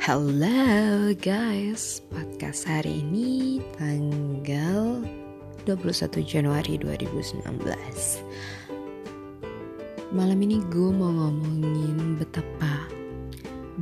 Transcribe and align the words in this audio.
Hello 0.00 1.12
guys, 1.12 2.00
podcast 2.08 2.64
hari 2.64 3.04
ini 3.04 3.60
tanggal 3.76 5.04
21 5.68 6.24
Januari 6.24 6.80
2019 6.80 7.44
Malam 10.08 10.38
ini 10.40 10.64
gue 10.72 10.88
mau 10.88 11.12
ngomongin 11.12 12.16
betapa 12.16 12.88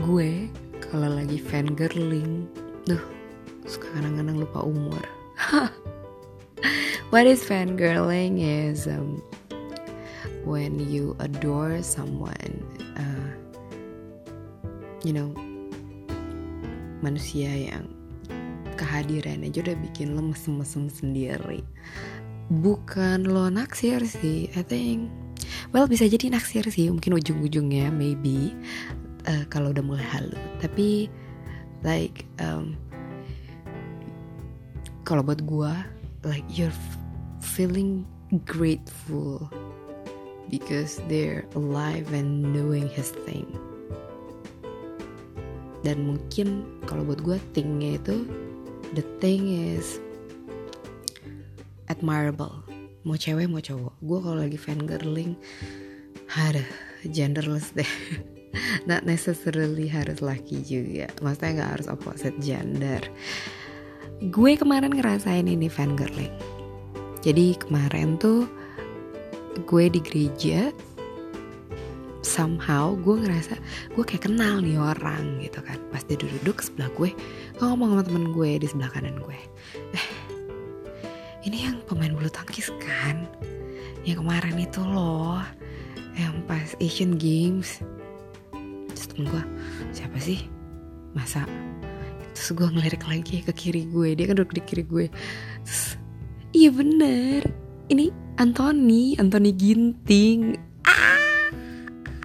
gue 0.02 0.50
kalau 0.90 1.06
lagi 1.06 1.38
fangirling. 1.38 2.50
Duh, 2.82 2.98
suka 3.70 3.86
kadang-kadang 3.94 4.42
lupa 4.42 4.66
umur. 4.66 5.04
What 7.14 7.30
is 7.30 7.46
fangirling 7.46 8.42
is 8.42 8.90
um, 8.90 9.22
when 10.42 10.82
you 10.82 11.14
adore 11.22 11.78
someone 11.86 12.66
uh, 12.98 13.30
you 15.06 15.14
know 15.14 15.30
manusia 17.00 17.48
yang 17.48 17.86
kehadiran 18.78 19.42
aja 19.42 19.62
udah 19.64 19.76
bikin 19.90 20.14
lo 20.14 20.22
mesem-mesem 20.22 20.86
sendiri. 20.88 21.66
Bukan 22.48 23.28
lo 23.28 23.50
naksir 23.50 24.02
sih 24.06 24.48
I 24.54 24.62
think. 24.64 25.10
Well 25.74 25.90
bisa 25.90 26.08
jadi 26.08 26.32
naksir 26.32 26.66
sih 26.70 26.88
mungkin 26.88 27.18
ujung-ujungnya 27.18 27.92
maybe 27.92 28.54
uh, 29.28 29.44
kalau 29.52 29.70
udah 29.70 29.84
mulai 29.84 30.06
halu 30.08 30.38
tapi 30.58 31.12
like 31.84 32.24
um, 32.40 32.74
kalau 35.04 35.22
buat 35.22 35.44
gue 35.44 35.72
like 36.24 36.44
you're 36.50 36.74
feeling 37.40 38.02
grateful 38.44 39.46
because 40.48 41.00
they're 41.06 41.44
alive 41.54 42.10
and 42.12 42.50
doing 42.56 42.88
his 42.90 43.12
thing 43.28 43.46
dan 45.86 46.02
mungkin 46.04 46.66
kalau 46.86 47.06
buat 47.06 47.20
gue 47.22 47.38
thingnya 47.54 47.98
itu 48.00 48.26
the 48.96 49.04
thing 49.22 49.48
is 49.48 50.02
admirable. 51.92 52.64
Mau 53.06 53.16
cewek 53.16 53.48
mau 53.48 53.62
cowok. 53.62 53.94
Gue 54.04 54.18
kalau 54.20 54.38
lagi 54.42 54.58
fangirling 54.58 55.38
ada 56.34 56.64
genderless 57.08 57.72
deh. 57.72 57.88
Not 58.88 59.04
necessarily 59.04 59.88
harus 59.88 60.20
laki 60.20 60.60
juga. 60.64 61.08
Maksudnya 61.22 61.62
nggak 61.62 61.72
harus 61.78 61.88
opposite 61.88 62.36
gender. 62.42 63.00
Gue 64.18 64.58
kemarin 64.58 64.98
ngerasain 64.98 65.46
ini 65.46 65.70
fangirling 65.70 66.58
jadi 67.18 67.58
kemarin 67.58 68.14
tuh 68.16 68.46
gue 69.66 69.84
di 69.90 69.98
gereja 69.98 70.70
somehow 72.22 72.98
gue 72.98 73.14
ngerasa 73.24 73.54
gue 73.94 74.04
kayak 74.04 74.26
kenal 74.30 74.58
nih 74.58 74.78
orang 74.78 75.38
gitu 75.42 75.62
kan. 75.62 75.78
Pas 75.90 76.02
dia 76.04 76.18
duduk 76.18 76.58
sebelah 76.62 76.90
gue 76.98 77.14
gue 77.58 77.64
ngomong 77.64 77.94
sama 77.98 78.02
temen 78.06 78.26
gue 78.34 78.50
di 78.58 78.66
sebelah 78.66 78.90
kanan 78.90 79.16
gue. 79.22 79.38
Eh 79.94 80.06
ini 81.46 81.64
yang 81.64 81.78
pemain 81.86 82.12
bulu 82.12 82.28
tangkis 82.28 82.74
kan? 82.82 83.24
Yang 84.02 84.24
kemarin 84.24 84.56
itu 84.58 84.80
loh 84.82 85.42
yang 86.18 86.42
pas 86.50 86.74
Asian 86.82 87.14
Games. 87.16 87.80
Terus 88.94 89.06
temen 89.14 89.30
gue 89.30 89.42
siapa 89.94 90.18
sih? 90.18 90.46
Masa? 91.14 91.46
Terus 92.34 92.54
gue 92.54 92.68
ngelirik 92.70 93.02
lagi 93.06 93.42
ke 93.42 93.52
kiri 93.54 93.86
gue 93.90 94.14
dia 94.18 94.26
kan 94.30 94.38
duduk 94.38 94.58
di 94.58 94.62
kiri 94.66 94.84
gue. 94.86 95.06
Terus 95.62 95.98
iya 96.50 96.70
bener 96.74 97.46
ini 97.88 98.10
Anthony 98.36 99.16
Anthony 99.16 99.50
Ginting 99.54 100.67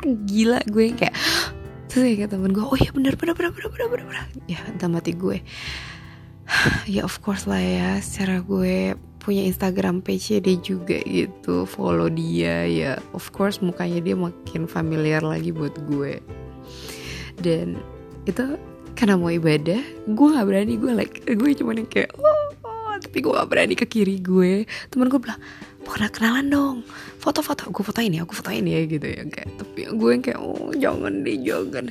gila 0.04 0.60
gue 0.68 0.94
kayak 0.94 1.16
terus 1.88 2.18
kayak 2.18 2.32
temen 2.34 2.52
gue 2.52 2.64
oh 2.64 2.78
ya 2.78 2.90
bener 2.90 3.14
bener 3.16 3.38
bener 3.38 3.52
bener 3.54 3.70
bener 3.70 3.88
bener, 3.90 4.06
bener. 4.10 4.26
ya 4.50 4.60
dalam 4.78 4.98
hati 5.00 5.14
gue. 5.14 5.40
Ya 6.86 7.08
of 7.08 7.24
course 7.24 7.48
lah 7.48 7.64
ya 7.64 8.04
secara 8.04 8.44
gue 8.44 9.00
punya 9.24 9.48
Instagram 9.48 10.04
page 10.04 10.44
dia 10.44 10.60
juga 10.60 11.00
gitu 11.08 11.64
follow 11.64 12.12
dia 12.12 12.68
ya 12.68 12.92
of 13.16 13.32
course 13.32 13.64
mukanya 13.64 14.04
dia 14.04 14.12
makin 14.20 14.68
familiar 14.68 15.24
lagi 15.24 15.56
buat 15.56 15.74
gue. 15.88 16.20
Dan 17.40 17.80
itu 18.28 18.60
karena 18.94 19.16
mau 19.16 19.32
ibadah 19.32 19.82
gue 20.06 20.28
nggak 20.36 20.48
berani 20.48 20.76
gue 20.78 20.92
like 20.94 21.24
gue 21.26 21.50
cuma 21.58 21.74
yang 21.74 21.90
kayak 21.90 22.14
oh, 22.20 22.52
oh 22.68 22.94
tapi 23.00 23.20
gue 23.20 23.34
gak 23.34 23.50
berani 23.50 23.74
ke 23.76 23.86
kiri 23.88 24.20
gue. 24.20 24.68
Temen 24.92 25.08
gue 25.08 25.20
bilang 25.20 25.40
pernah 25.84 26.10
kenalan 26.10 26.48
dong. 26.50 26.78
Foto-foto. 27.20 27.70
Gue 27.70 27.84
fotoin 27.84 28.16
ya 28.16 28.24
aku 28.24 28.34
fotoin 28.34 28.64
ya 28.64 28.84
gitu 28.88 29.04
ya 29.04 29.24
kayak. 29.28 29.50
Tapi 29.60 29.80
gue 29.92 30.10
yang 30.10 30.24
kayak 30.24 30.40
oh 30.40 30.72
jangan 30.74 31.14
deh 31.22 31.38
jangan. 31.44 31.86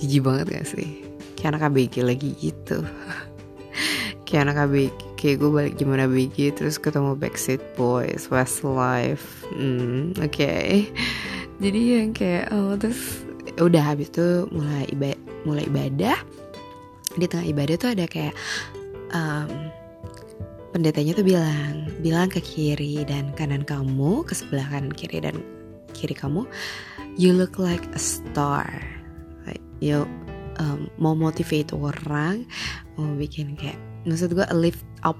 Jijik 0.00 0.20
banget 0.24 0.46
gak 0.50 0.66
sih? 0.66 0.88
Kayak 1.36 1.48
anak 1.56 1.62
ABG 1.70 1.94
lagi 2.02 2.30
gitu. 2.40 2.80
Kayak 4.26 4.50
anak 4.50 4.58
ABG 4.66 5.06
kayak 5.16 5.36
gue 5.40 5.50
balik 5.50 5.74
gimana 5.80 6.04
ABG 6.06 6.54
terus 6.60 6.76
ketemu 6.76 7.14
Backstreet 7.14 7.62
Boys 7.74 8.28
Westlife. 8.28 9.46
Hmm, 9.54 10.12
oke. 10.18 10.34
Okay. 10.34 10.90
jadi 11.62 11.80
yang 12.02 12.10
kayak 12.12 12.52
oh 12.52 12.76
terus 12.76 13.24
udah 13.56 13.82
habis 13.82 14.12
itu 14.12 14.44
mulai 14.52 14.84
ibadah 14.90 15.20
mulai 15.48 15.64
ibadah. 15.70 16.18
Di 17.16 17.24
tengah 17.24 17.46
ibadah 17.48 17.74
tuh 17.80 17.90
ada 17.96 18.04
kayak 18.04 18.34
um, 19.14 19.48
pendetanya 20.76 21.16
tuh 21.16 21.24
bilang 21.24 21.85
bilang 22.04 22.28
ke 22.28 22.40
kiri 22.44 23.04
dan 23.08 23.32
kanan 23.36 23.64
kamu 23.64 24.24
ke 24.24 24.36
sebelah 24.36 24.66
kanan 24.68 24.92
kiri 24.92 25.24
dan 25.24 25.40
kiri 25.96 26.12
kamu 26.12 26.44
you 27.16 27.32
look 27.32 27.56
like 27.56 27.84
a 27.96 28.00
star. 28.00 28.68
Like, 29.48 29.64
you 29.80 30.04
um, 30.60 30.88
mau 31.00 31.16
motivate 31.16 31.72
orang 31.72 32.44
mau 32.96 33.08
bikin 33.16 33.56
kayak 33.56 33.80
maksud 34.04 34.32
gue 34.36 34.46
lift 34.52 34.84
up 35.04 35.16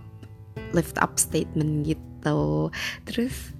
lift 0.76 0.96
up 1.00 1.16
statement 1.16 1.88
gitu. 1.88 2.68
Terus 3.08 3.56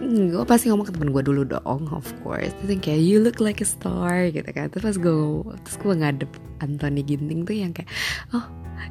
gue 0.00 0.44
pasti 0.48 0.72
ngomong 0.72 0.88
ke 0.88 0.92
temen 0.96 1.12
gue 1.12 1.22
dulu 1.24 1.44
dong 1.44 1.88
of 1.92 2.08
course. 2.24 2.52
Terus 2.64 2.80
kayak 2.80 3.00
you 3.04 3.20
look 3.20 3.38
like 3.40 3.60
a 3.60 3.68
star 3.68 4.28
gitu 4.32 4.48
kan. 4.52 4.72
Terus 4.72 4.84
pas 4.84 4.96
gue 4.96 5.44
terus 5.68 5.76
gue 5.76 5.94
ngadep 6.00 6.32
Anthony 6.60 7.04
Ginting 7.04 7.44
tuh 7.44 7.56
yang 7.56 7.72
kayak 7.72 7.88
oh 8.36 8.44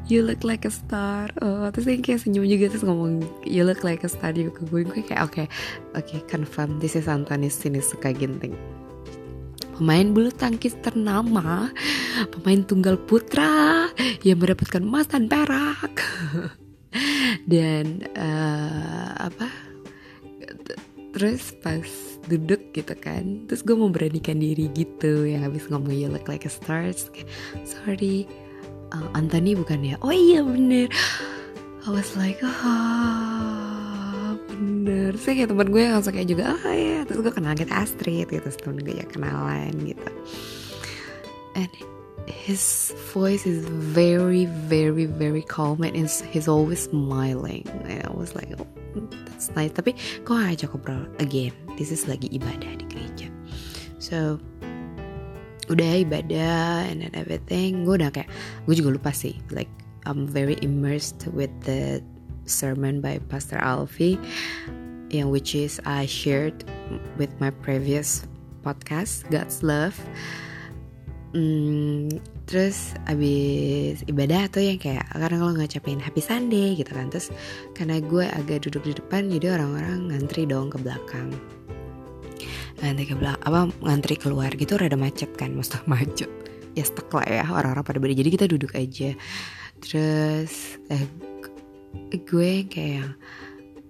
you 0.08 0.26
look 0.26 0.44
like 0.44 0.66
a 0.66 0.74
star. 0.74 1.30
Oh, 1.42 1.70
terus 1.74 1.88
yang 1.90 2.02
kayak 2.04 2.22
senyum 2.26 2.46
juga 2.46 2.72
terus 2.72 2.86
ngomong 2.86 3.24
you 3.46 3.64
look 3.64 3.86
like 3.86 4.06
a 4.06 4.10
star 4.10 4.34
juga 4.34 4.60
ke 4.60 4.62
gue 4.70 4.82
gue 4.86 5.02
kayak 5.06 5.22
oke 5.26 5.34
okay, 5.34 5.48
oke 5.98 6.06
okay, 6.06 6.20
confirm 6.30 6.78
this 6.82 6.96
is 6.96 7.10
Anthony 7.10 7.50
suka 7.50 8.14
Ginting. 8.14 8.54
Pemain 9.80 10.12
bulu 10.12 10.32
tangkis 10.36 10.76
ternama 10.84 11.72
pemain 12.36 12.62
tunggal 12.68 13.00
putra 13.00 13.88
yang 14.28 14.40
mendapatkan 14.44 14.84
emas 14.84 15.08
dan 15.08 15.32
perak. 15.32 15.94
Dan 17.46 18.02
uh, 18.18 19.14
apa 19.30 19.46
terus 21.14 21.54
pas 21.62 21.90
duduk 22.30 22.70
gitu 22.74 22.94
kan 22.98 23.50
terus 23.50 23.66
gue 23.66 23.74
mau 23.74 23.90
beranikan 23.90 24.38
diri 24.38 24.70
gitu 24.78 25.26
yang 25.26 25.42
habis 25.42 25.66
ngomong 25.68 25.94
you 25.94 26.06
look 26.10 26.30
like 26.30 26.46
a 26.46 26.52
star 26.52 26.86
sorry 27.66 28.30
uh, 28.92 29.08
Anthony 29.18 29.54
bukan 29.56 29.84
ya? 29.86 29.96
Oh 30.02 30.14
iya 30.14 30.42
bener. 30.42 30.90
I 31.86 31.90
was 31.90 32.14
like 32.20 32.38
ah 32.44 34.36
bener. 34.52 35.16
Sih 35.18 35.34
kayak 35.38 35.50
teman 35.50 35.72
gue 35.72 35.82
yang 35.82 35.96
langsung 35.98 36.14
kayak 36.14 36.30
juga 36.30 36.54
oh 36.54 36.74
ya 36.74 37.08
terus 37.08 37.24
gue 37.24 37.34
kenal 37.34 37.56
kita 37.56 37.74
Astrid 37.74 38.28
gitu 38.30 38.44
terus 38.44 38.58
gue 38.60 38.94
ya 38.94 39.06
kenalan 39.08 39.74
gitu. 39.88 40.12
And 41.58 41.72
his 42.30 42.94
voice 43.10 43.50
is 43.50 43.66
very 43.66 44.46
very 44.70 45.10
very 45.10 45.42
calm 45.42 45.82
and 45.82 45.98
he's 45.98 46.48
always 46.48 46.86
smiling. 46.92 47.66
And 47.88 48.06
I 48.06 48.12
was 48.14 48.38
like 48.38 48.54
oh 48.60 48.68
that's 49.26 49.50
nice. 49.56 49.74
Tapi 49.74 49.96
kok 50.28 50.38
aja 50.38 50.68
ngobrol 50.70 51.10
again? 51.18 51.56
This 51.80 51.90
is 51.90 52.06
lagi 52.06 52.30
ibadah 52.30 52.82
di 52.82 52.86
gereja. 52.92 53.32
So 53.98 54.38
udah 55.70 56.04
ibadah 56.04 56.90
and 56.90 57.06
then 57.06 57.14
everything. 57.14 57.86
Gue 57.86 58.02
udah 58.02 58.12
kayak 58.12 58.30
gue 58.66 58.76
juga 58.76 59.00
lupa 59.00 59.12
sih. 59.14 59.38
Like 59.54 59.72
I'm 60.04 60.26
very 60.26 60.58
immersed 60.66 61.30
with 61.32 61.54
the 61.64 62.02
sermon 62.50 63.00
by 63.00 63.22
Pastor 63.30 63.62
Alfie 63.62 64.18
yang 65.10 65.30
which 65.34 65.54
is 65.54 65.82
I 65.86 66.06
shared 66.06 66.66
with 67.18 67.30
my 67.38 67.50
previous 67.50 68.26
podcast 68.66 69.26
God's 69.30 69.62
Love. 69.62 69.98
Hmm, 71.30 72.10
terus 72.50 72.98
abis 73.06 74.02
ibadah 74.10 74.50
tuh 74.50 74.66
yang 74.66 74.82
kayak 74.82 75.06
karena 75.14 75.38
kalau 75.38 75.54
ngacapin 75.54 76.02
happy 76.02 76.18
Sunday 76.18 76.74
gitu 76.74 76.90
kan 76.90 77.14
terus 77.14 77.30
karena 77.78 78.02
gue 78.02 78.26
agak 78.26 78.66
duduk 78.66 78.90
di 78.90 78.94
depan 78.98 79.30
jadi 79.30 79.62
orang-orang 79.62 80.10
ngantri 80.10 80.50
dong 80.50 80.74
ke 80.74 80.82
belakang 80.82 81.30
ngantri 82.80 83.06
ke 83.12 83.16
belakang 83.16 83.44
apa 83.44 83.60
ngantri 83.84 84.16
keluar 84.16 84.52
gitu 84.56 84.80
rada 84.80 84.96
macet 84.96 85.32
kan? 85.36 85.54
Mustah 85.54 85.84
macet. 85.92 86.30
Ya 86.78 86.86
stuck 86.86 87.12
lah 87.12 87.26
ya 87.28 87.44
orang-orang 87.50 87.84
pada 87.86 87.98
berdiri. 88.00 88.20
Jadi 88.24 88.30
kita 88.36 88.46
duduk 88.48 88.72
aja. 88.78 89.14
Terus 89.80 90.80
eh, 90.92 91.06
gue 92.16 92.52
kayak 92.70 93.16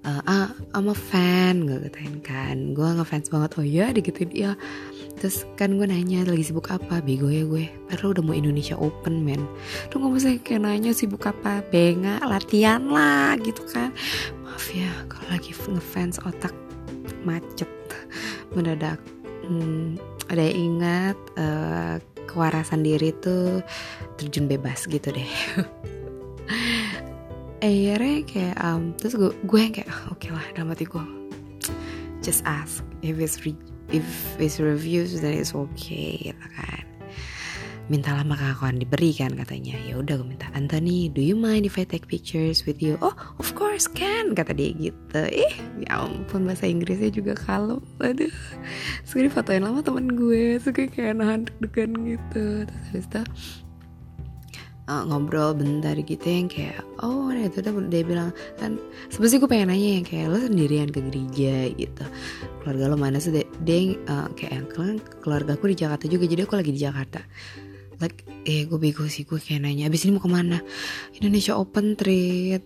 uh, 0.08 0.22
ah 0.24 0.48
I'm 0.74 0.88
a 0.90 0.96
fan 0.96 1.68
gue 1.68 1.78
katain 1.90 2.24
kan. 2.24 2.74
Gue 2.74 2.88
ngefans 2.88 3.30
banget. 3.30 3.50
Oh 3.60 3.66
ya 3.66 3.92
digituin. 3.92 4.32
Ya 4.32 4.52
terus 5.20 5.44
kan 5.60 5.76
gue 5.76 5.84
nanya 5.84 6.24
lagi 6.24 6.48
sibuk 6.48 6.72
apa? 6.72 7.04
Bego 7.04 7.28
ya 7.28 7.44
gue. 7.44 7.68
Padahal 7.92 8.18
udah 8.18 8.24
mau 8.24 8.36
Indonesia 8.36 8.80
Open 8.80 9.22
men. 9.28 9.44
Tuh 9.92 10.00
gak 10.00 10.14
bisa 10.16 10.30
kayak 10.42 10.62
nanya 10.64 10.92
sibuk 10.96 11.24
apa? 11.28 11.62
Benga 11.68 12.24
latihan 12.24 12.82
lah 12.88 13.36
gitu 13.44 13.62
kan. 13.68 13.92
Maaf 14.46 14.72
ya 14.72 14.90
kalau 15.12 15.28
lagi 15.36 15.52
ngefans 15.52 16.24
otak 16.24 16.56
macet 17.28 17.79
mendadak 18.54 19.00
hmm, 19.46 19.98
ada 20.30 20.46
ingat 20.46 21.18
uh, 21.38 21.98
kewarasan 22.30 22.86
diri 22.86 23.10
tuh 23.18 23.66
terjun 24.22 24.46
bebas 24.46 24.86
gitu 24.86 25.10
deh. 25.10 25.32
Akhirnya 27.60 28.24
kayak 28.24 28.58
um, 28.64 28.96
terus 28.96 29.20
gue 29.20 29.34
gue 29.44 29.60
yang 29.60 29.74
kayak 29.76 29.90
oke 30.08 30.22
okay 30.22 30.32
lah 30.32 30.46
dalam 30.56 30.72
hati 30.72 30.88
gue 30.88 31.20
just 32.24 32.44
ask 32.48 32.84
if 33.02 33.20
it's 33.20 33.36
if 33.92 34.06
it's 34.40 34.60
reviews 34.60 35.20
then 35.20 35.36
it's 35.36 35.56
okay 35.56 36.32
gitu 36.32 36.46
kan 36.56 36.79
mintalah 37.90 38.22
maka 38.22 38.54
akan 38.54 38.78
diberikan 38.78 39.34
katanya. 39.34 39.76
Ya 39.82 39.98
udah 39.98 40.22
gue 40.22 40.28
minta 40.30 40.48
Anthony 40.54 41.10
do 41.10 41.20
you 41.20 41.34
mind 41.34 41.66
if 41.66 41.76
I 41.76 41.84
take 41.84 42.06
pictures 42.06 42.64
with 42.64 42.80
you? 42.80 43.02
Oh 43.02 43.18
of 43.42 43.52
course 43.58 43.90
can 43.90 44.38
kata 44.38 44.54
dia 44.54 44.72
gitu. 44.78 45.22
Ih 45.26 45.56
ya 45.84 46.06
ampun 46.06 46.46
bahasa 46.46 46.70
Inggrisnya 46.70 47.10
juga 47.10 47.34
kalau. 47.34 47.82
Aduh. 48.00 48.32
Sekali 49.04 49.28
fotoin 49.28 49.66
lama 49.66 49.82
temen 49.82 50.14
gue 50.14 50.62
suka 50.62 50.86
kayak 50.86 51.18
nahan 51.18 51.50
deg-degan 51.50 51.92
gitu. 52.06 52.46
Terus 52.70 52.86
habis 52.94 53.08
itu 53.10 53.22
uh, 54.86 55.04
ngobrol 55.10 55.58
bentar 55.58 55.98
gitu 55.98 56.26
yang 56.26 56.46
kayak 56.46 56.86
oh 57.02 57.34
itu 57.34 57.64
udah 57.66 57.74
dia 57.88 58.04
bilang 58.06 58.30
kan 58.62 58.78
sebenarnya 59.10 59.38
gue 59.42 59.50
pengen 59.50 59.68
nanya 59.74 59.90
yang 59.98 60.06
kayak 60.06 60.28
lo 60.30 60.38
sendirian 60.38 60.90
ke 60.94 61.00
gereja 61.02 61.56
gitu. 61.74 62.06
Keluarga 62.62 62.86
lo 62.94 62.98
mana 63.02 63.18
sih? 63.18 63.34
Dia 63.66 63.98
uh, 64.06 64.30
kayak 64.38 64.78
kan 64.78 65.02
keluarga 65.26 65.58
aku 65.58 65.74
di 65.74 65.78
Jakarta 65.82 66.06
juga 66.06 66.30
jadi 66.30 66.46
aku 66.46 66.54
lagi 66.54 66.70
di 66.70 66.82
Jakarta 66.86 67.26
like 68.00 68.24
eh 68.48 68.64
gue 68.64 68.80
bego 68.80 69.06
sih 69.12 69.28
gue 69.28 69.40
kayak 69.40 69.68
nanya 69.68 69.92
abis 69.92 70.08
ini 70.08 70.16
mau 70.16 70.24
ke 70.24 70.32
mana? 70.32 70.64
Indonesia 71.20 71.56
Open 71.60 72.00
treat 72.00 72.64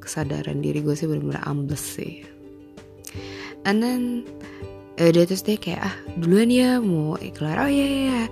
kesadaran 0.00 0.64
diri 0.64 0.80
gue 0.80 0.96
sih 0.96 1.04
bener-bener 1.04 1.44
ambles 1.44 1.84
sih. 1.84 2.24
And 3.68 3.84
then 3.84 4.24
uh, 4.96 5.12
dia 5.12 5.28
terus 5.28 5.44
dia 5.44 5.60
kayak 5.60 5.82
ah 5.84 5.94
duluan 6.16 6.48
ya 6.48 6.80
mau 6.80 7.20
keluar 7.36 7.68
oh 7.68 7.70
iya 7.70 7.84
yeah, 7.84 7.92
yeah. 8.08 8.26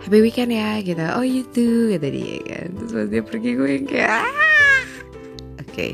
happy 0.00 0.18
weekend 0.24 0.52
ya 0.56 0.80
gitu. 0.80 1.04
Oh 1.12 1.24
you 1.24 1.44
too 1.52 1.92
kata 1.92 2.08
dia 2.08 2.36
kan. 2.48 2.68
Terus 2.72 2.92
pas 2.96 3.06
dia 3.12 3.22
pergi 3.22 3.50
gue 3.52 3.68
yang 3.68 3.86
kayak 3.86 4.08
ah! 4.08 4.24
Oke. 5.60 5.68
Okay. 5.68 5.92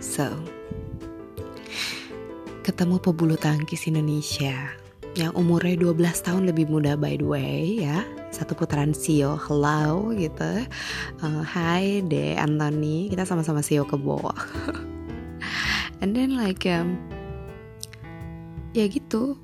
so 0.00 0.26
ketemu 2.64 3.00
pebulu 3.00 3.36
tangkis 3.36 3.88
Indonesia 3.88 4.72
yang 5.18 5.34
umurnya 5.34 5.74
12 5.74 5.98
tahun 6.22 6.46
lebih 6.46 6.70
muda 6.70 6.94
by 6.94 7.18
the 7.18 7.26
way 7.26 7.82
ya. 7.82 8.06
Satu 8.30 8.54
putaran 8.54 8.94
Sio 8.94 9.34
hello 9.34 10.14
gitu. 10.14 10.62
Uh, 11.18 11.42
Hai 11.42 12.06
De 12.06 12.38
Anthony. 12.38 13.10
Kita 13.10 13.26
sama-sama 13.26 13.58
Sio 13.58 13.82
ke 13.82 13.98
bawah. 13.98 14.38
And 16.00 16.14
then 16.14 16.38
like 16.38 16.62
um, 16.70 16.94
ya 18.78 18.86
gitu. 18.86 19.34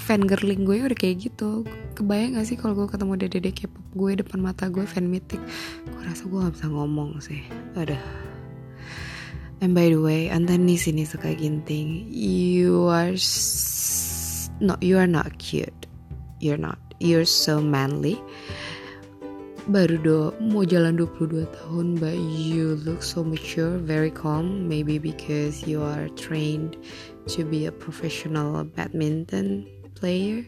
Fan 0.00 0.24
girling 0.24 0.64
gue 0.64 0.80
udah 0.80 0.96
kayak 0.96 1.28
gitu? 1.28 1.68
Kebayang 1.92 2.40
gak 2.40 2.48
sih 2.48 2.56
kalau 2.56 2.72
gue 2.76 2.88
ketemu 2.88 3.12
dede 3.20 3.52
K-pop 3.52 3.84
gue 3.92 4.12
depan 4.24 4.40
mata 4.40 4.72
gue 4.72 4.88
fan 4.88 5.04
meeting? 5.04 5.40
Gue 5.84 6.00
rasa 6.00 6.24
gue 6.24 6.40
gak 6.40 6.56
bisa 6.56 6.66
ngomong 6.72 7.20
sih? 7.20 7.44
Ada 7.76 8.00
and 9.64 9.72
by 9.72 9.88
the 9.88 9.96
way 9.96 10.28
Anthony 10.28 10.76
sini 10.76 11.08
suka 11.08 11.32
ginting. 11.32 12.04
You 12.12 12.92
are 12.92 13.16
no 14.64 14.76
you 14.80 14.96
are 14.96 15.06
not 15.06 15.38
cute. 15.38 15.86
You're 16.40 16.56
not. 16.56 16.78
You're 16.98 17.28
so 17.28 17.60
manly. 17.60 18.16
Baru 19.64 19.96
do 19.96 20.16
mau 20.40 20.64
jalan 20.64 21.00
22 21.00 21.48
tahun 21.48 21.96
but 21.96 22.16
you 22.16 22.76
look 22.84 23.00
so 23.00 23.24
mature 23.24 23.76
very 23.80 24.12
calm. 24.12 24.68
Maybe 24.68 24.96
because 24.96 25.64
you 25.64 25.80
are 25.80 26.08
trained 26.16 26.76
to 27.32 27.44
be 27.44 27.64
a 27.64 27.72
professional 27.72 28.64
badminton 28.64 29.68
player. 29.96 30.44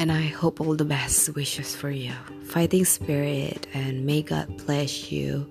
And 0.00 0.08
I 0.08 0.32
hope 0.32 0.64
all 0.64 0.76
the 0.76 0.88
best 0.88 1.28
wishes 1.36 1.76
for 1.76 1.92
you. 1.92 2.16
Fighting 2.48 2.88
spirit, 2.88 3.68
and 3.76 4.08
may 4.08 4.24
God 4.24 4.48
bless 4.64 5.12
you 5.12 5.44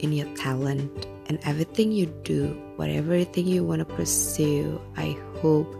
in 0.00 0.12
your 0.12 0.28
talent 0.36 1.06
and 1.26 1.38
everything 1.44 1.92
you 1.92 2.06
do, 2.24 2.54
whatever 2.76 3.22
thing 3.24 3.46
you 3.46 3.64
want 3.64 3.80
to 3.80 3.88
pursue. 3.88 4.80
I 4.96 5.16
hope 5.40 5.74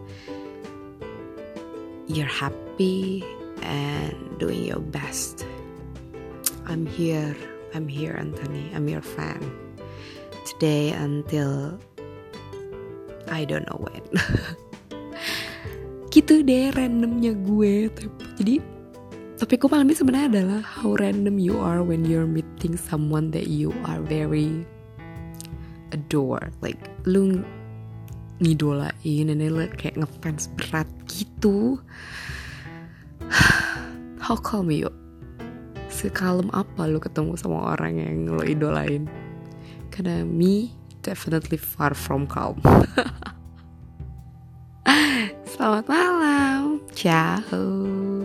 you're 2.06 2.26
happy 2.26 3.24
and 3.62 4.16
doing 4.38 4.64
your 4.64 4.80
best. 4.80 5.46
I'm 6.66 6.86
here. 6.86 7.36
I'm 7.74 7.88
here, 7.88 8.16
Anthony. 8.18 8.70
I'm 8.74 8.88
your 8.88 9.02
fan. 9.02 9.66
today 10.46 10.94
until 10.94 11.78
I 13.26 13.44
don't 13.44 13.66
know 13.66 13.82
when. 13.82 14.04
gitu 16.14 16.46
deh 16.46 16.72
randomnya 16.72 17.34
gue. 17.34 17.90
Jadi 18.38 18.54
topikku 19.36 19.68
malam 19.68 19.92
ini 19.92 19.96
sebenarnya 19.96 20.28
adalah 20.32 20.60
how 20.64 20.96
random 20.96 21.36
you 21.36 21.60
are 21.60 21.84
when 21.84 22.08
you're 22.08 22.28
meeting 22.28 22.72
someone 22.72 23.28
that 23.36 23.52
you 23.52 23.68
are 23.84 24.00
very 24.00 24.64
adore. 25.92 26.48
Like 26.64 26.80
lu 27.04 27.44
ngidolain 28.40 29.28
and 29.28 29.40
lu 29.44 29.68
kayak 29.76 30.00
ngefans 30.00 30.48
berat 30.56 30.88
gitu. 31.08 31.76
How 34.24 34.40
calm 34.40 34.72
you? 34.72 34.90
Sekalem 35.92 36.50
apa 36.56 36.88
lu 36.88 36.98
ketemu 36.98 37.36
sama 37.38 37.76
orang 37.76 38.00
yang 38.00 38.16
lo 38.32 38.42
idolain? 38.42 39.06
Karena 39.92 40.24
me 40.24 40.72
definitely 41.04 41.60
far 41.60 41.92
from 41.92 42.26
calm. 42.26 42.58
Selamat 45.52 45.84
malam. 45.88 46.84
Ciao. 46.92 48.15